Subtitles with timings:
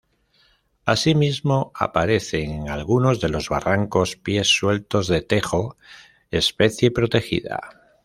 [0.83, 5.77] Asimismo, aparecen en alguno de los barrancos pies sueltos de tejo,
[6.31, 7.59] especie protegida.